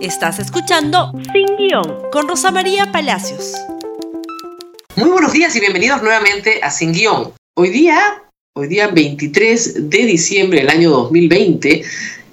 Estás 0.00 0.38
escuchando 0.38 1.12
Sin 1.32 1.56
Guión 1.56 2.02
con 2.12 2.28
Rosa 2.28 2.52
María 2.52 2.92
Palacios. 2.92 3.52
Muy 4.94 5.10
buenos 5.10 5.32
días 5.32 5.56
y 5.56 5.60
bienvenidos 5.60 6.00
nuevamente 6.02 6.60
a 6.62 6.70
Sin 6.70 6.92
Guión. 6.92 7.32
Hoy 7.56 7.70
día, 7.70 8.22
hoy 8.56 8.68
día 8.68 8.86
23 8.86 9.90
de 9.90 9.98
diciembre 9.98 10.60
del 10.60 10.70
año 10.70 10.90
2020, 10.90 11.82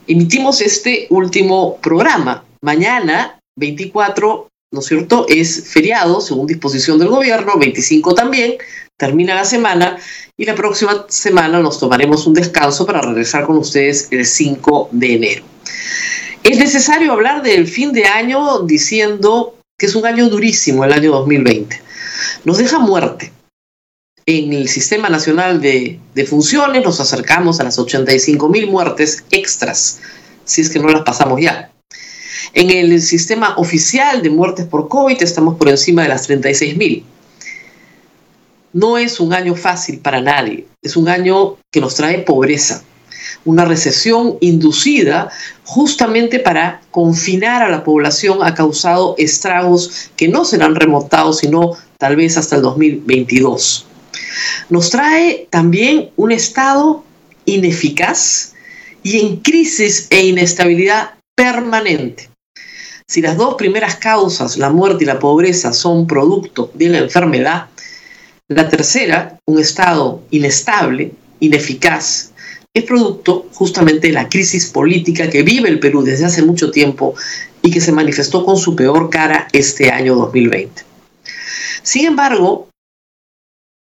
emitimos 0.06 0.62
este 0.62 1.08
último 1.10 1.78
programa. 1.78 2.46
Mañana, 2.62 3.40
24, 3.58 4.48
¿no 4.72 4.80
es 4.80 4.86
cierto? 4.86 5.26
Es 5.28 5.68
feriado, 5.68 6.22
según 6.22 6.46
disposición 6.46 7.00
del 7.00 7.08
gobierno, 7.08 7.58
25 7.58 8.14
también, 8.14 8.58
termina 8.96 9.34
la 9.34 9.46
semana 9.46 9.98
y 10.38 10.46
la 10.46 10.54
próxima 10.54 11.08
semana 11.10 11.60
nos 11.60 11.80
tomaremos 11.80 12.28
un 12.28 12.36
descanso 12.36 12.86
para 12.86 13.02
regresar 13.02 13.48
con 13.48 13.58
ustedes 13.58 14.08
el 14.12 14.24
5 14.24 14.90
de 14.92 15.14
enero. 15.16 15.44
Es 16.46 16.60
necesario 16.60 17.12
hablar 17.12 17.42
del 17.42 17.68
fin 17.68 17.92
de 17.92 18.06
año 18.06 18.60
diciendo 18.60 19.56
que 19.80 19.88
es 19.88 19.96
un 19.96 20.06
año 20.06 20.30
durísimo 20.30 20.86
el 20.86 20.94
año 20.94 21.12
2020. 21.12 21.82
Nos 22.44 22.60
deja 22.60 22.78
muerte. 22.78 23.32
En 24.28 24.54
el 24.54 24.70
Sistema 24.70 25.10
Nacional 25.10 25.60
de, 25.60 26.00
Funciones 26.30 26.84
nos 26.84 27.00
acercamos 27.00 27.60
a 27.60 27.64
las 27.64 27.80
85 27.80 28.48
mil 28.48 28.68
muertes 28.68 29.24
extras, 29.32 30.02
si 30.44 30.62
es 30.62 30.70
que 30.70 30.78
no 30.78 30.90
las 30.90 31.02
pasamos 31.02 31.42
ya. 31.42 31.72
En 32.54 32.70
el 32.70 33.02
sistema 33.02 33.56
oficial 33.58 34.22
de 34.22 34.30
muertes 34.30 34.68
por 34.68 34.88
COVID 34.88 35.24
estamos 35.24 35.56
por 35.56 35.68
encima 35.68 36.04
de 36.04 36.10
las 36.10 36.28
36 36.28 36.78
mil. 36.78 37.04
No 38.72 39.00
es 39.00 39.20
un 39.20 39.34
año 39.34 39.56
fácil 39.56 39.98
para 39.98 40.22
nadie, 40.22 40.68
es 40.84 40.96
un 40.96 41.10
año 41.10 41.58
que 41.72 41.82
nos 41.82 41.96
trae 41.96 42.20
pobreza, 42.20 42.84
una 43.46 43.64
recesión 43.64 44.38
inducida 44.42 45.30
justamente 45.64 46.40
para 46.40 46.82
confinar 46.92 47.62
a 47.64 47.70
la 47.70 47.84
población 47.84 48.40
ha 48.42 48.54
causado 48.54 49.16
estragos 49.18 50.10
que 50.16 50.28
no 50.28 50.44
serán 50.44 50.76
remontados 50.76 51.38
sino 51.38 51.78
tal 51.98 52.16
vez 52.16 52.38
hasta 52.38 52.58
el 52.58 52.64
2022. 52.64 53.86
Nos 54.70 54.90
trae 54.90 55.48
también 55.50 56.10
un 56.18 56.32
Estado 56.32 57.04
ineficaz 57.46 58.54
y 59.04 59.20
en 59.20 59.38
crisis 59.38 60.08
e 60.10 60.26
inestabilidad 60.26 61.12
permanente. 61.36 62.30
Si 63.08 63.22
las 63.22 63.38
dos 63.38 63.54
primeras 63.54 63.98
causas, 63.98 64.58
la 64.58 64.72
muerte 64.72 65.04
y 65.04 65.08
la 65.08 65.20
pobreza, 65.20 65.74
son 65.74 66.08
producto 66.08 66.72
de 66.74 66.90
la 66.90 66.98
enfermedad, 66.98 67.68
la 68.48 68.68
tercera, 68.68 69.38
un 69.46 69.60
Estado 69.60 70.24
inestable, 70.32 71.12
ineficaz 71.40 72.32
es 72.76 72.84
producto 72.84 73.48
justamente 73.54 74.08
de 74.08 74.14
la 74.14 74.28
crisis 74.28 74.70
política 74.70 75.30
que 75.30 75.44
vive 75.44 75.70
el 75.70 75.80
Perú 75.80 76.04
desde 76.04 76.26
hace 76.26 76.44
mucho 76.44 76.72
tiempo 76.72 77.16
y 77.62 77.72
que 77.72 77.80
se 77.80 77.94
manifestó 77.94 78.46
con 78.46 78.58
su 78.58 78.76
peor 78.76 79.10
cara 79.10 79.48
este 79.54 79.92
año 79.92 80.14
2020. 80.16 80.84
Sin 81.82 82.06
embargo, 82.06 82.68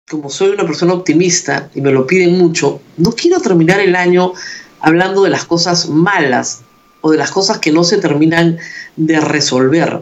como 0.10 0.30
soy 0.30 0.52
una 0.52 0.66
persona 0.66 0.94
optimista 0.94 1.70
y 1.76 1.82
me 1.82 1.92
lo 1.92 2.08
piden 2.08 2.38
mucho, 2.38 2.80
no 2.96 3.12
quiero 3.12 3.42
terminar 3.42 3.82
el 3.82 3.94
año 3.94 4.32
hablando 4.80 5.24
de 5.24 5.32
las 5.32 5.44
cosas 5.44 5.90
malas 5.90 6.62
o 7.02 7.12
de 7.12 7.18
las 7.18 7.32
cosas 7.32 7.60
que 7.60 7.74
no 7.74 7.84
se 7.84 7.98
terminan 7.98 8.58
de 8.96 9.20
resolver. 9.20 10.02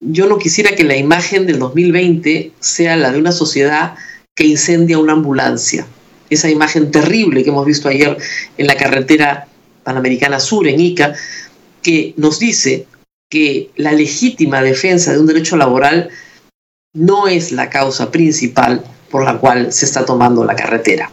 Yo 0.00 0.28
no 0.28 0.38
quisiera 0.38 0.76
que 0.76 0.84
la 0.84 0.96
imagen 0.96 1.44
del 1.44 1.58
2020 1.58 2.52
sea 2.60 2.96
la 2.96 3.10
de 3.10 3.18
una 3.18 3.32
sociedad 3.32 3.96
que 4.36 4.46
incendia 4.46 5.00
una 5.00 5.14
ambulancia 5.14 5.88
esa 6.30 6.48
imagen 6.48 6.90
terrible 6.90 7.42
que 7.42 7.50
hemos 7.50 7.66
visto 7.66 7.88
ayer 7.88 8.16
en 8.56 8.66
la 8.66 8.76
carretera 8.76 9.48
Panamericana 9.82 10.40
Sur, 10.40 10.68
en 10.68 10.80
Ica, 10.80 11.14
que 11.82 12.14
nos 12.16 12.38
dice 12.38 12.86
que 13.28 13.70
la 13.76 13.92
legítima 13.92 14.62
defensa 14.62 15.12
de 15.12 15.20
un 15.20 15.26
derecho 15.26 15.56
laboral 15.56 16.10
no 16.94 17.28
es 17.28 17.52
la 17.52 17.70
causa 17.70 18.10
principal 18.10 18.84
por 19.10 19.24
la 19.24 19.38
cual 19.38 19.72
se 19.72 19.84
está 19.84 20.04
tomando 20.04 20.44
la 20.44 20.56
carretera. 20.56 21.10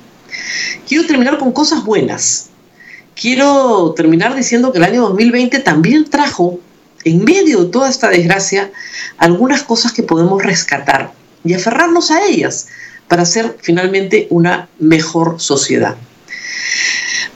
Quiero 0.88 1.06
terminar 1.06 1.38
con 1.38 1.52
cosas 1.52 1.84
buenas. 1.84 2.50
Quiero 3.20 3.94
terminar 3.96 4.36
diciendo 4.36 4.72
que 4.72 4.78
el 4.78 4.84
año 4.84 5.02
2020 5.10 5.60
también 5.60 6.10
trajo, 6.10 6.60
en 7.04 7.24
medio 7.24 7.64
de 7.64 7.70
toda 7.70 7.90
esta 7.90 8.10
desgracia, 8.10 8.72
algunas 9.18 9.64
cosas 9.64 9.94
que 9.94 10.04
podemos 10.04 10.44
rescatar 10.44 11.14
y 11.44 11.54
aferrarnos 11.54 12.12
a 12.12 12.26
ellas 12.26 12.68
para 13.08 13.26
ser 13.26 13.58
finalmente 13.62 14.28
una 14.30 14.70
mejor 14.80 15.40
sociedad. 15.40 15.96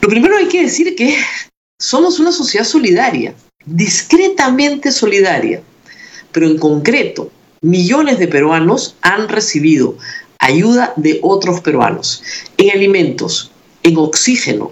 Lo 0.01 0.09
primero 0.09 0.35
hay 0.37 0.47
que 0.47 0.63
decir 0.63 0.95
que 0.95 1.17
somos 1.79 2.19
una 2.19 2.31
sociedad 2.31 2.65
solidaria, 2.65 3.33
discretamente 3.65 4.91
solidaria, 4.91 5.61
pero 6.31 6.47
en 6.47 6.57
concreto, 6.57 7.31
millones 7.61 8.19
de 8.19 8.27
peruanos 8.27 8.95
han 9.01 9.29
recibido 9.29 9.97
ayuda 10.39 10.93
de 10.95 11.19
otros 11.21 11.61
peruanos 11.61 12.23
en 12.57 12.71
alimentos, 12.71 13.51
en 13.83 13.97
oxígeno, 13.97 14.71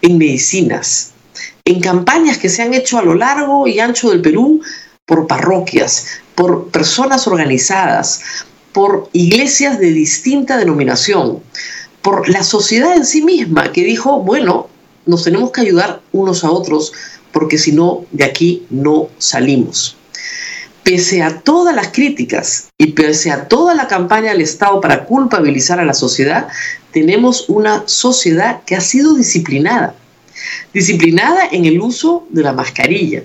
en 0.00 0.18
medicinas, 0.18 1.12
en 1.64 1.80
campañas 1.80 2.38
que 2.38 2.48
se 2.48 2.62
han 2.62 2.72
hecho 2.74 2.98
a 2.98 3.02
lo 3.02 3.14
largo 3.14 3.66
y 3.66 3.80
ancho 3.80 4.10
del 4.10 4.22
Perú 4.22 4.62
por 5.04 5.26
parroquias, 5.26 6.20
por 6.34 6.68
personas 6.68 7.26
organizadas, 7.26 8.20
por 8.76 9.08
iglesias 9.14 9.78
de 9.78 9.90
distinta 9.90 10.58
denominación, 10.58 11.40
por 12.02 12.28
la 12.28 12.44
sociedad 12.44 12.94
en 12.94 13.06
sí 13.06 13.22
misma 13.22 13.72
que 13.72 13.82
dijo, 13.82 14.20
bueno, 14.20 14.68
nos 15.06 15.24
tenemos 15.24 15.50
que 15.50 15.62
ayudar 15.62 16.02
unos 16.12 16.44
a 16.44 16.50
otros 16.50 16.92
porque 17.32 17.56
si 17.56 17.72
no, 17.72 18.04
de 18.12 18.24
aquí 18.24 18.66
no 18.68 19.08
salimos. 19.16 19.96
Pese 20.82 21.22
a 21.22 21.40
todas 21.40 21.74
las 21.74 21.88
críticas 21.88 22.68
y 22.76 22.88
pese 22.88 23.30
a 23.30 23.48
toda 23.48 23.74
la 23.74 23.88
campaña 23.88 24.32
del 24.32 24.42
Estado 24.42 24.78
para 24.82 25.06
culpabilizar 25.06 25.80
a 25.80 25.86
la 25.86 25.94
sociedad, 25.94 26.46
tenemos 26.92 27.48
una 27.48 27.82
sociedad 27.86 28.60
que 28.66 28.76
ha 28.76 28.82
sido 28.82 29.14
disciplinada. 29.14 29.94
Disciplinada 30.74 31.48
en 31.50 31.64
el 31.64 31.80
uso 31.80 32.26
de 32.28 32.42
la 32.42 32.52
mascarilla, 32.52 33.22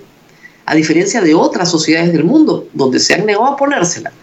a 0.66 0.76
diferencia 0.76 1.20
de 1.20 1.36
otras 1.36 1.70
sociedades 1.70 2.14
del 2.14 2.24
mundo 2.24 2.70
donde 2.72 3.02
se 3.02 3.16
han 3.16 3.26
negado 3.26 3.48
a 3.48 3.58
ponérsela. 3.58 4.14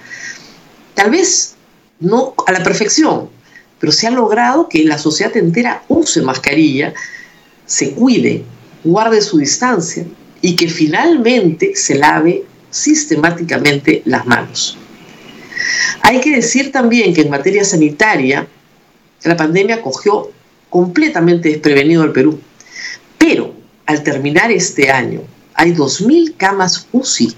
Tal 0.99 1.13
vez 1.13 1.55
no 2.01 2.35
a 2.45 2.51
la 2.51 2.65
perfección, 2.65 3.29
pero 3.79 3.93
se 3.93 4.09
ha 4.09 4.11
logrado 4.11 4.69
que 4.69 4.83
la 4.83 4.99
sociedad 4.99 5.37
entera 5.37 5.85
use 5.87 6.23
mascarilla, 6.23 6.93
se 7.67 7.93
cuide, 7.93 8.43
guarde 8.83 9.21
su 9.21 9.39
distancia 9.39 10.05
y 10.43 10.57
que 10.57 10.67
finalmente 10.67 11.77
se 11.77 11.95
lave 11.95 12.43
sistemáticamente 12.71 14.03
las 14.07 14.27
manos. 14.27 14.77
Hay 16.03 16.21
que 16.21 16.35
decir 16.35 16.73
también 16.73 17.15
que 17.15 17.21
en 17.21 17.31
materia 17.31 17.63
sanitaria, 17.63 18.49
la 19.23 19.37
pandemia 19.37 19.81
cogió 19.81 20.33
completamente 20.69 21.51
desprevenido 21.51 22.03
al 22.03 22.11
Perú, 22.11 22.41
pero 23.19 23.55
al 23.87 24.03
terminar 24.03 24.51
este 24.51 24.91
año 24.91 25.21
hay 25.55 25.75
2.000 25.75 26.35
camas 26.37 26.89
UCI 26.91 27.37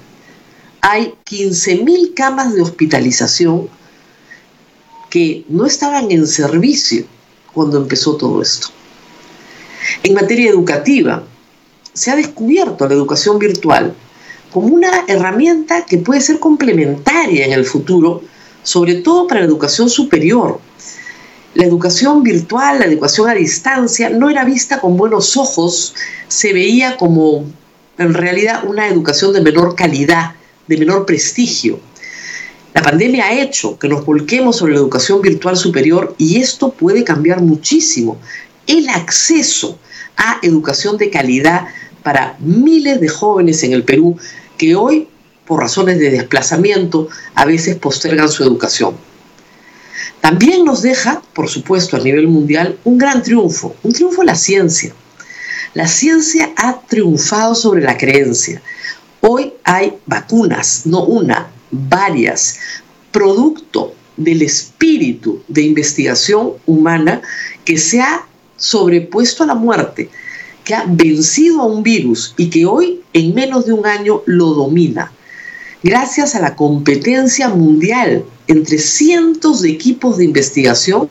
hay 0.81 1.15
15.000 1.27 2.15
camas 2.15 2.55
de 2.55 2.63
hospitalización 2.63 3.69
que 5.11 5.45
no 5.49 5.67
estaban 5.67 6.11
en 6.11 6.27
servicio 6.27 7.05
cuando 7.53 7.77
empezó 7.79 8.17
todo 8.17 8.41
esto. 8.41 8.69
En 10.03 10.15
materia 10.15 10.51
educativa, 10.51 11.25
se 11.93 12.11
ha 12.11 12.17
descubierto 12.17 12.87
la 12.87 12.95
educación 12.95 13.39
virtual 13.39 13.95
como 14.53 14.69
una 14.69 15.05
herramienta 15.07 15.85
que 15.85 15.99
puede 15.99 16.21
ser 16.21 16.39
complementaria 16.39 17.47
en 17.47 17.53
el 17.53 17.65
futuro, 17.65 18.23
sobre 18.63 18.97
todo 18.97 19.27
para 19.27 19.41
la 19.41 19.47
educación 19.47 19.91
superior. 19.91 20.61
La 21.55 21.65
educación 21.65 22.23
virtual, 22.23 22.79
la 22.79 22.87
educación 22.87 23.29
a 23.29 23.35
distancia, 23.35 24.09
no 24.09 24.31
era 24.31 24.45
vista 24.45 24.81
con 24.81 24.97
buenos 24.97 25.37
ojos, 25.37 25.95
se 26.29 26.53
veía 26.53 26.97
como 26.97 27.45
en 27.99 28.15
realidad 28.15 28.65
una 28.65 28.87
educación 28.87 29.33
de 29.33 29.41
menor 29.41 29.75
calidad 29.75 30.35
de 30.71 30.77
menor 30.77 31.05
prestigio. 31.05 31.81
La 32.73 32.81
pandemia 32.81 33.27
ha 33.27 33.41
hecho 33.41 33.77
que 33.77 33.89
nos 33.89 34.07
volquemos 34.07 34.57
sobre 34.57 34.75
la 34.75 34.79
educación 34.79 35.21
virtual 35.21 35.57
superior 35.57 36.15
y 36.17 36.41
esto 36.41 36.71
puede 36.71 37.03
cambiar 37.03 37.43
muchísimo 37.43 38.19
el 38.69 38.89
acceso 38.89 39.81
a 40.17 40.39
educación 40.43 40.97
de 40.97 41.11
calidad 41.11 41.67
para 42.05 42.37
miles 42.39 43.01
de 43.01 43.09
jóvenes 43.09 43.65
en 43.65 43.73
el 43.73 43.83
Perú 43.83 44.17
que 44.57 44.77
hoy, 44.77 45.09
por 45.45 45.59
razones 45.59 45.99
de 45.99 46.11
desplazamiento, 46.11 47.09
a 47.35 47.45
veces 47.47 47.75
postergan 47.75 48.29
su 48.29 48.45
educación. 48.45 48.95
También 50.21 50.65
nos 50.65 50.83
deja, 50.83 51.21
por 51.35 51.49
supuesto, 51.49 51.97
a 51.97 52.01
nivel 52.01 52.29
mundial, 52.29 52.79
un 52.85 52.97
gran 52.97 53.25
triunfo, 53.25 53.75
un 53.83 53.93
triunfo 53.93 54.21
de 54.21 54.27
la 54.27 54.37
ciencia. 54.37 54.95
La 55.75 55.89
ciencia 55.89 56.53
ha 56.57 56.81
triunfado 56.83 57.57
sobre 57.57 57.83
la 57.83 57.97
creencia. 57.97 58.63
Hoy 59.21 59.53
hay 59.65 59.99
vacunas, 60.07 60.83
no 60.87 61.05
una, 61.05 61.51
varias, 61.71 62.59
producto 63.13 63.95
del 64.17 64.43
espíritu 64.43 65.43
de 65.49 65.63
investigación 65.63 66.53
humana 66.67 67.23
que 67.65 67.79
se 67.79 68.01
ha 68.01 68.27
sobrepuesto 68.57 69.45
a 69.45 69.47
la 69.47 69.55
muerte, 69.55 70.11
que 70.65 70.75
ha 70.75 70.85
vencido 70.87 71.63
a 71.63 71.67
un 71.67 71.83
virus 71.83 72.35
y 72.37 72.51
que 72.51 72.67
hoy 72.67 73.01
en 73.13 73.35
menos 73.35 73.67
de 73.67 73.73
un 73.73 73.87
año 73.87 74.23
lo 74.27 74.55
domina. 74.55 75.13
Gracias 75.83 76.35
a 76.35 76.41
la 76.41 76.57
competencia 76.57 77.49
mundial 77.49 78.25
entre 78.47 78.79
cientos 78.79 79.63
de 79.63 79.71
equipos 79.71 80.19
de 80.19 80.25
investigación 80.25 81.09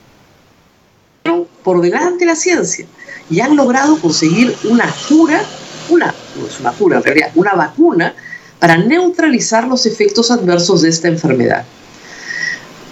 por 1.64 1.80
delante 1.80 2.20
de 2.20 2.26
la 2.26 2.36
ciencia 2.36 2.86
y 3.28 3.40
han 3.40 3.56
logrado 3.56 3.98
conseguir 3.98 4.54
una 4.64 4.92
cura, 5.08 5.44
una, 5.90 6.14
una 7.34 7.52
vacuna 7.54 8.14
para 8.58 8.76
neutralizar 8.76 9.66
los 9.66 9.86
efectos 9.86 10.30
adversos 10.30 10.82
de 10.82 10.90
esta 10.90 11.08
enfermedad. 11.08 11.64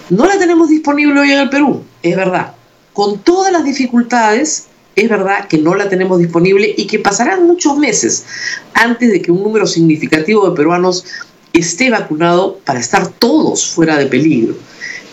No 0.09 0.25
la 0.25 0.39
tenemos 0.39 0.69
disponible 0.69 1.19
hoy 1.19 1.31
en 1.31 1.39
el 1.39 1.49
Perú, 1.49 1.83
es 2.01 2.15
verdad. 2.15 2.53
Con 2.93 3.19
todas 3.19 3.51
las 3.51 3.63
dificultades, 3.63 4.65
es 4.95 5.07
verdad 5.07 5.47
que 5.47 5.59
no 5.59 5.75
la 5.75 5.87
tenemos 5.87 6.19
disponible 6.19 6.73
y 6.75 6.87
que 6.87 6.99
pasarán 6.99 7.45
muchos 7.45 7.77
meses 7.77 8.25
antes 8.73 9.11
de 9.11 9.21
que 9.21 9.31
un 9.31 9.43
número 9.43 9.67
significativo 9.67 10.49
de 10.49 10.55
peruanos 10.55 11.05
esté 11.53 11.89
vacunado 11.89 12.59
para 12.65 12.79
estar 12.79 13.07
todos 13.07 13.69
fuera 13.69 13.97
de 13.97 14.07
peligro. 14.07 14.55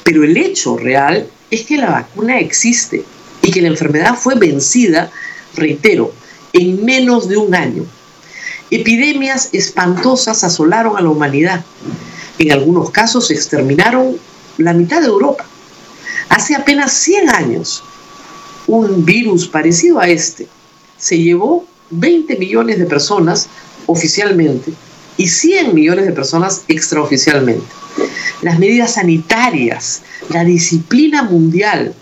Pero 0.03 0.25
el 0.25 0.37
hecho 0.37 0.77
real 0.77 1.29
es 1.51 1.67
que 1.67 1.77
la 1.77 1.91
vacuna 1.91 2.39
existe 2.41 3.05
y 3.43 3.51
que 3.51 3.61
la 3.61 3.69
enfermedad 3.69 4.15
fue 4.17 4.35
vencida, 4.35 5.11
reitero, 5.55 6.13
en 6.59 6.85
menos 6.85 7.29
de 7.29 7.37
un 7.37 7.55
año. 7.55 7.85
Epidemias 8.71 9.51
espantosas 9.53 10.43
asolaron 10.43 10.97
a 10.97 11.01
la 11.01 11.09
humanidad. 11.09 11.65
En 12.39 12.53
algunos 12.53 12.91
casos 12.91 13.31
exterminaron 13.31 14.17
la 14.59 14.73
mitad 14.73 15.01
de 15.01 15.07
Europa. 15.07 15.45
Hace 16.29 16.55
apenas 16.55 16.93
100 16.93 17.31
años, 17.31 17.83
un 18.67 19.05
virus 19.05 19.47
parecido 19.47 20.01
a 20.01 20.09
este 20.09 20.49
se 20.99 21.19
llevó 21.19 21.67
20 21.91 22.37
millones 22.37 22.79
de 22.79 22.87
personas 22.87 23.49
oficialmente 23.87 24.73
y 25.17 25.29
100 25.29 25.75
millones 25.75 26.07
de 26.07 26.13
personas 26.13 26.63
extraoficialmente. 26.69 27.67
Las 28.43 28.59
medidas 28.59 28.95
sanitarias, 28.95 30.03
la 30.31 30.45
disciplina 30.45 31.23
mundial, 31.23 31.95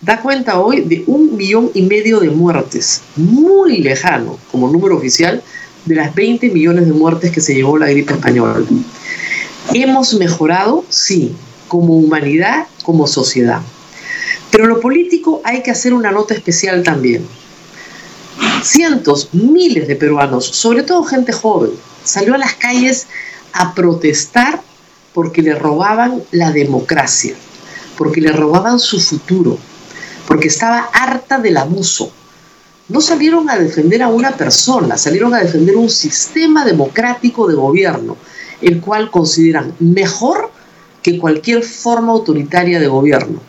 da 0.00 0.20
cuenta 0.20 0.60
hoy 0.60 0.82
de 0.82 1.04
un 1.06 1.36
millón 1.36 1.70
y 1.74 1.82
medio 1.82 2.20
de 2.20 2.30
muertes, 2.30 3.02
muy 3.16 3.78
lejano 3.78 4.38
como 4.50 4.70
número 4.70 4.96
oficial 4.96 5.42
de 5.84 5.94
las 5.94 6.14
20 6.14 6.50
millones 6.50 6.86
de 6.86 6.92
muertes 6.92 7.32
que 7.32 7.40
se 7.40 7.54
llevó 7.54 7.78
la 7.78 7.88
gripe 7.88 8.12
española. 8.12 8.64
¿Hemos 9.72 10.14
mejorado? 10.14 10.84
Sí, 10.88 11.34
como 11.66 11.96
humanidad, 11.96 12.66
como 12.82 13.06
sociedad. 13.06 13.60
Pero 14.50 14.66
lo 14.66 14.80
político 14.80 15.40
hay 15.44 15.62
que 15.62 15.70
hacer 15.70 15.92
una 15.92 16.10
nota 16.10 16.34
especial 16.34 16.82
también. 16.82 17.26
Cientos, 18.62 19.30
miles 19.32 19.88
de 19.88 19.96
peruanos, 19.96 20.46
sobre 20.46 20.82
todo 20.82 21.02
gente 21.04 21.32
joven, 21.32 21.70
salió 22.04 22.34
a 22.34 22.38
las 22.38 22.54
calles 22.54 23.06
a 23.52 23.74
protestar 23.74 24.62
porque 25.12 25.42
le 25.42 25.54
robaban 25.54 26.22
la 26.30 26.52
democracia, 26.52 27.34
porque 27.96 28.20
le 28.20 28.32
robaban 28.32 28.78
su 28.78 29.00
futuro, 29.00 29.58
porque 30.28 30.48
estaba 30.48 30.90
harta 30.92 31.38
del 31.38 31.56
abuso. 31.56 32.12
No 32.88 33.00
salieron 33.00 33.48
a 33.48 33.58
defender 33.58 34.02
a 34.02 34.08
una 34.08 34.36
persona, 34.36 34.98
salieron 34.98 35.32
a 35.32 35.38
defender 35.38 35.74
un 35.74 35.88
sistema 35.88 36.66
democrático 36.66 37.48
de 37.48 37.54
gobierno, 37.54 38.18
el 38.60 38.78
cual 38.82 39.10
consideran 39.10 39.74
mejor 39.78 40.50
que 41.02 41.18
cualquier 41.18 41.62
forma 41.62 42.12
autoritaria 42.12 42.78
de 42.78 42.88
gobierno. 42.88 43.40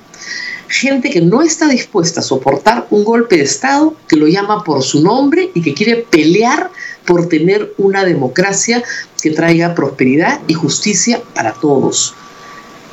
Gente 0.70 1.10
que 1.10 1.20
no 1.20 1.42
está 1.42 1.68
dispuesta 1.68 2.22
a 2.22 2.24
soportar 2.24 2.88
un 2.92 3.04
golpe 3.04 3.36
de 3.36 3.44
Estado, 3.44 3.94
que 4.08 4.16
lo 4.16 4.28
llama 4.28 4.64
por 4.64 4.82
su 4.82 5.04
nombre 5.04 5.52
y 5.54 5.62
que 5.62 5.74
quiere 5.74 6.06
pelear 6.10 6.72
por 7.06 7.28
tener 7.28 7.74
una 7.78 8.06
democracia 8.06 8.82
que 9.22 9.32
traiga 9.32 9.76
prosperidad 9.76 10.40
y 10.48 10.54
justicia 10.54 11.22
para 11.34 11.54
todos. 11.54 12.16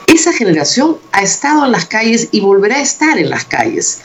Esa 0.07 0.33
generación 0.33 0.99
ha 1.13 1.23
estado 1.23 1.67
en 1.67 1.73
las 1.73 1.87
calles 1.87 2.29
y 2.31 2.41
volverá 2.41 2.77
a 2.77 2.83
estar 2.83 3.19
en 3.19 3.29
las 3.29 3.45
calles. 3.45 4.03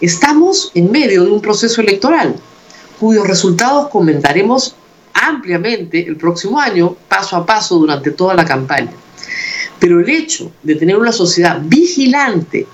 Estamos 0.00 0.72
en 0.74 0.90
medio 0.90 1.24
de 1.24 1.30
un 1.30 1.42
proceso 1.42 1.80
electoral 1.80 2.36
cuyos 2.98 3.26
resultados 3.26 3.88
comentaremos 3.88 4.76
ampliamente 5.12 6.06
el 6.06 6.16
próximo 6.16 6.58
año, 6.58 6.96
paso 7.08 7.36
a 7.36 7.44
paso 7.44 7.76
durante 7.76 8.12
toda 8.12 8.34
la 8.34 8.44
campaña. 8.44 8.92
Pero 9.78 10.00
el 10.00 10.08
hecho 10.08 10.52
de 10.62 10.76
tener 10.76 10.96
una 10.96 11.12
sociedad 11.12 11.60
vigilante, 11.62 12.66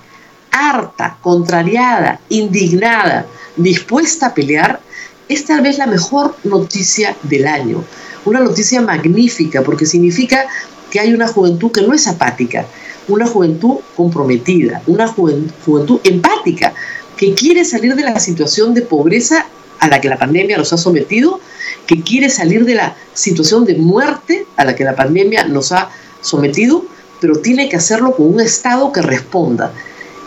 harta, 0.51 1.17
contrariada, 1.21 2.19
indignada, 2.29 3.25
dispuesta 3.55 4.27
a 4.27 4.33
pelear, 4.33 4.79
es 5.27 5.45
tal 5.45 5.61
vez 5.61 5.77
la 5.77 5.87
mejor 5.87 6.35
noticia 6.43 7.15
del 7.23 7.47
año. 7.47 7.83
Una 8.25 8.39
noticia 8.39 8.81
magnífica 8.81 9.63
porque 9.63 9.85
significa 9.85 10.47
que 10.89 10.99
hay 10.99 11.13
una 11.13 11.27
juventud 11.27 11.71
que 11.71 11.81
no 11.81 11.93
es 11.93 12.07
apática, 12.07 12.65
una 13.07 13.27
juventud 13.27 13.77
comprometida, 13.95 14.81
una 14.87 15.07
juventud 15.07 15.99
empática, 16.03 16.73
que 17.17 17.33
quiere 17.33 17.65
salir 17.65 17.95
de 17.95 18.03
la 18.03 18.19
situación 18.19 18.73
de 18.73 18.81
pobreza 18.81 19.45
a 19.79 19.87
la 19.87 19.99
que 20.01 20.09
la 20.09 20.17
pandemia 20.17 20.57
nos 20.57 20.73
ha 20.73 20.77
sometido, 20.77 21.39
que 21.87 22.01
quiere 22.01 22.29
salir 22.29 22.65
de 22.65 22.75
la 22.75 22.95
situación 23.13 23.65
de 23.65 23.75
muerte 23.75 24.45
a 24.55 24.65
la 24.65 24.75
que 24.75 24.83
la 24.83 24.95
pandemia 24.95 25.45
nos 25.45 25.71
ha 25.71 25.89
sometido, 26.21 26.85
pero 27.19 27.37
tiene 27.37 27.69
que 27.69 27.77
hacerlo 27.77 28.15
con 28.15 28.33
un 28.33 28.39
Estado 28.39 28.91
que 28.91 29.01
responda. 29.01 29.73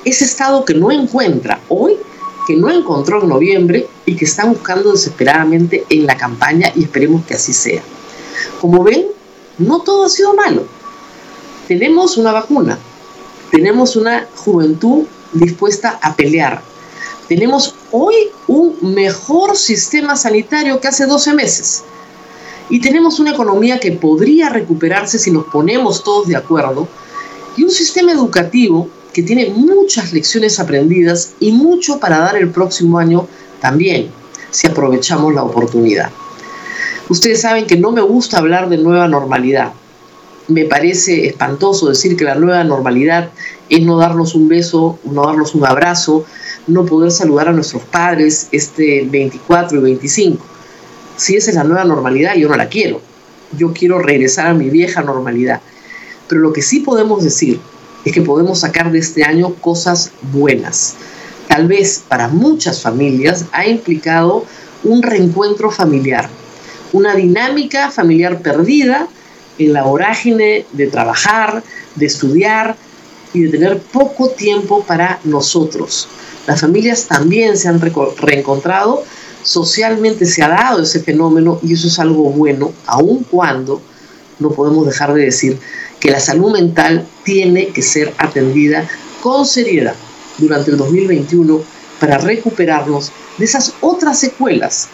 Ese 0.04 0.24
Estado 0.24 0.64
que 0.64 0.74
no 0.74 0.90
encuentra 0.90 1.60
hoy 1.68 1.96
que 2.46 2.56
no 2.56 2.70
encontró 2.70 3.22
en 3.22 3.28
noviembre 3.28 3.86
y 4.04 4.16
que 4.16 4.24
está 4.24 4.44
buscando 4.44 4.92
desesperadamente 4.92 5.84
en 5.88 6.06
la 6.06 6.16
campaña 6.16 6.72
y 6.74 6.84
esperemos 6.84 7.24
que 7.24 7.34
así 7.34 7.52
sea. 7.52 7.82
Como 8.60 8.82
ven, 8.82 9.06
no 9.62 9.80
todo 9.80 10.04
ha 10.04 10.08
sido 10.08 10.34
malo. 10.34 10.64
Tenemos 11.68 12.16
una 12.16 12.32
vacuna, 12.32 12.78
tenemos 13.50 13.96
una 13.96 14.26
juventud 14.36 15.04
dispuesta 15.32 15.98
a 16.02 16.14
pelear, 16.14 16.62
tenemos 17.28 17.74
hoy 17.92 18.14
un 18.48 18.76
mejor 18.94 19.56
sistema 19.56 20.16
sanitario 20.16 20.80
que 20.80 20.88
hace 20.88 21.06
12 21.06 21.34
meses 21.34 21.84
y 22.68 22.80
tenemos 22.80 23.20
una 23.20 23.30
economía 23.30 23.78
que 23.80 23.92
podría 23.92 24.48
recuperarse 24.48 25.18
si 25.18 25.30
nos 25.30 25.44
ponemos 25.46 26.04
todos 26.04 26.26
de 26.26 26.36
acuerdo 26.36 26.88
y 27.56 27.62
un 27.62 27.70
sistema 27.70 28.12
educativo 28.12 28.88
que 29.12 29.22
tiene 29.22 29.50
muchas 29.50 30.12
lecciones 30.12 30.58
aprendidas 30.58 31.34
y 31.38 31.52
mucho 31.52 32.00
para 32.00 32.18
dar 32.18 32.36
el 32.36 32.50
próximo 32.50 32.98
año 32.98 33.26
también, 33.60 34.10
si 34.50 34.66
aprovechamos 34.66 35.34
la 35.34 35.44
oportunidad. 35.44 36.10
Ustedes 37.08 37.40
saben 37.40 37.66
que 37.66 37.76
no 37.76 37.92
me 37.92 38.00
gusta 38.00 38.38
hablar 38.38 38.68
de 38.68 38.78
nueva 38.78 39.08
normalidad. 39.08 39.72
Me 40.48 40.64
parece 40.64 41.26
espantoso 41.26 41.88
decir 41.88 42.16
que 42.16 42.24
la 42.24 42.34
nueva 42.34 42.62
normalidad 42.64 43.30
es 43.68 43.82
no 43.82 43.96
darnos 43.96 44.34
un 44.34 44.48
beso, 44.48 44.98
no 45.04 45.26
darnos 45.26 45.54
un 45.54 45.66
abrazo, 45.66 46.24
no 46.66 46.84
poder 46.86 47.10
saludar 47.10 47.48
a 47.48 47.52
nuestros 47.52 47.82
padres 47.82 48.48
este 48.52 49.06
24 49.10 49.78
y 49.78 49.82
25. 49.82 50.44
Si 51.16 51.36
esa 51.36 51.50
es 51.50 51.56
la 51.56 51.64
nueva 51.64 51.84
normalidad, 51.84 52.34
yo 52.34 52.48
no 52.48 52.56
la 52.56 52.68
quiero. 52.68 53.00
Yo 53.56 53.72
quiero 53.72 53.98
regresar 53.98 54.46
a 54.46 54.54
mi 54.54 54.70
vieja 54.70 55.02
normalidad. 55.02 55.60
Pero 56.28 56.40
lo 56.40 56.52
que 56.52 56.62
sí 56.62 56.80
podemos 56.80 57.22
decir 57.22 57.60
es 58.04 58.12
que 58.12 58.22
podemos 58.22 58.60
sacar 58.60 58.90
de 58.90 58.98
este 58.98 59.24
año 59.24 59.54
cosas 59.54 60.12
buenas. 60.32 60.94
Tal 61.48 61.66
vez 61.68 62.02
para 62.08 62.28
muchas 62.28 62.80
familias 62.80 63.44
ha 63.52 63.66
implicado 63.66 64.44
un 64.84 65.02
reencuentro 65.02 65.70
familiar, 65.70 66.28
una 66.92 67.14
dinámica 67.14 67.90
familiar 67.90 68.40
perdida 68.40 69.08
en 69.58 69.72
la 69.72 69.82
vorágine 69.82 70.66
de 70.72 70.86
trabajar, 70.86 71.62
de 71.94 72.06
estudiar 72.06 72.76
y 73.32 73.42
de 73.42 73.50
tener 73.50 73.78
poco 73.78 74.30
tiempo 74.30 74.84
para 74.84 75.20
nosotros. 75.24 76.08
Las 76.46 76.60
familias 76.60 77.06
también 77.06 77.56
se 77.56 77.68
han 77.68 77.80
reencontrado, 77.80 79.04
socialmente 79.42 80.26
se 80.26 80.42
ha 80.42 80.48
dado 80.48 80.82
ese 80.82 81.00
fenómeno 81.00 81.58
y 81.62 81.74
eso 81.74 81.88
es 81.88 81.98
algo 81.98 82.24
bueno, 82.30 82.72
aun 82.86 83.24
cuando 83.24 83.80
no 84.38 84.50
podemos 84.50 84.86
dejar 84.86 85.14
de 85.14 85.24
decir 85.24 85.58
que 86.00 86.10
la 86.10 86.20
salud 86.20 86.52
mental 86.52 87.06
tiene 87.24 87.68
que 87.68 87.82
ser 87.82 88.12
atendida 88.18 88.88
con 89.22 89.46
seriedad 89.46 89.94
durante 90.38 90.72
el 90.72 90.76
2021 90.76 91.60
para 92.00 92.18
recuperarnos 92.18 93.12
de 93.38 93.44
esas 93.44 93.74
otras 93.80 94.18
secuelas 94.18 94.88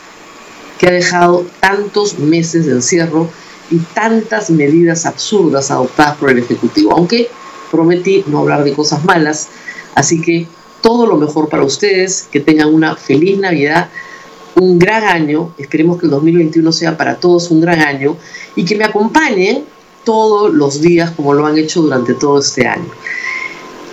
que 0.79 0.87
ha 0.87 0.93
dejado 0.93 1.45
tantos 1.61 2.19
meses 2.19 2.67
de 2.67 2.73
encierro 2.73 3.29
y 3.71 3.79
tantas 3.95 4.51
medidas 4.51 5.05
absurdas 5.07 5.71
adoptadas 5.71 6.17
por 6.17 6.31
el 6.31 6.39
Ejecutivo. 6.39 6.93
Aunque 6.93 7.29
prometí 7.71 8.25
no 8.27 8.39
hablar 8.39 8.65
de 8.65 8.73
cosas 8.73 9.05
malas, 9.05 9.49
así 9.95 10.21
que 10.21 10.47
todo 10.81 11.07
lo 11.07 11.17
mejor 11.17 11.49
para 11.49 11.65
ustedes, 11.65 12.29
que 12.31 12.41
tengan 12.41 12.73
una 12.73 12.97
feliz 12.97 13.39
Navidad, 13.39 13.89
un 14.55 14.79
gran 14.79 15.05
año, 15.05 15.53
esperemos 15.59 15.99
que 15.99 16.07
el 16.07 16.11
2021 16.11 16.73
sea 16.73 16.97
para 16.97 17.17
todos 17.17 17.51
un 17.51 17.61
gran 17.61 17.81
año 17.81 18.17
y 18.57 18.65
que 18.65 18.77
me 18.77 18.85
acompañen 18.85 19.65
todos 20.05 20.53
los 20.53 20.81
días 20.81 21.11
como 21.11 21.35
lo 21.35 21.47
han 21.47 21.59
hecho 21.59 21.83
durante 21.83 22.15
todo 22.15 22.39
este 22.41 22.67
año. 22.67 22.91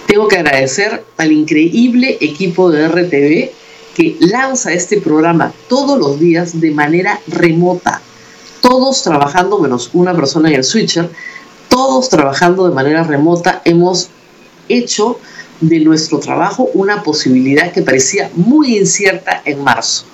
Tengo 0.08 0.28
que 0.28 0.38
agradecer 0.38 1.04
al 1.18 1.32
increíble 1.32 2.18
equipo 2.22 2.72
de 2.72 2.88
RTV 2.88 3.65
que 3.96 4.18
lanza 4.20 4.74
este 4.74 5.00
programa 5.00 5.54
todos 5.70 5.98
los 5.98 6.20
días 6.20 6.60
de 6.60 6.70
manera 6.72 7.20
remota. 7.28 8.02
Todos 8.62 9.02
trabajando, 9.02 9.58
menos 9.60 9.90
una 9.94 10.14
persona 10.14 10.50
en 10.50 10.56
el 10.56 10.64
switcher, 10.64 11.10
todos 11.70 12.10
trabajando 12.10 12.68
de 12.68 12.76
manera 12.76 13.04
remota, 13.04 13.62
hemos 13.64 14.10
hecho 14.70 15.20
de 15.62 15.80
nuestro 15.80 16.20
trabajo 16.20 16.70
una 16.74 17.04
posibilidad 17.04 17.72
que 17.72 17.82
parecía 17.82 18.30
muy 18.36 18.78
incierta 18.78 19.42
en 19.46 19.64
marzo. 19.64 20.06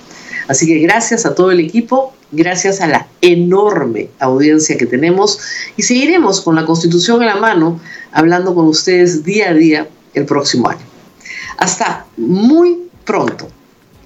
Así 0.47 0.67
que 0.67 0.79
gracias 0.79 1.25
a 1.25 1.33
todo 1.33 1.49
el 1.51 1.59
equipo, 1.59 2.13
gracias 2.31 2.81
a 2.81 2.87
la 2.87 3.07
enorme 3.21 4.09
audiencia 4.19 4.77
que 4.77 4.85
tenemos 4.85 5.39
y 5.75 5.83
seguiremos 5.83 6.41
con 6.41 6.55
la 6.55 6.65
Constitución 6.65 7.21
en 7.21 7.27
la 7.27 7.35
mano 7.37 7.79
hablando 8.11 8.53
con 8.53 8.67
ustedes 8.67 9.23
día 9.23 9.49
a 9.49 9.53
día 9.53 9.87
el 10.13 10.25
próximo 10.25 10.69
año. 10.69 10.85
Hasta 11.57 12.05
muy 12.17 12.89
pronto. 13.05 13.47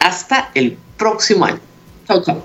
Hasta 0.05 0.51
el 0.53 0.77
próximo 0.97 1.45
año. 1.45 1.59
Chao, 2.07 2.21
chao. 2.21 2.43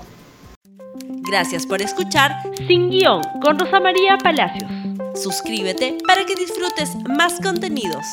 Gracias 1.29 1.67
por 1.67 1.79
escuchar 1.79 2.31
Sin 2.67 2.89
Guión 2.89 3.21
con 3.39 3.59
Rosa 3.59 3.79
María 3.79 4.17
Palacios. 4.17 4.67
Suscríbete 5.13 5.99
para 6.07 6.25
que 6.25 6.33
disfrutes 6.33 6.95
más 7.07 7.39
contenidos. 7.39 8.03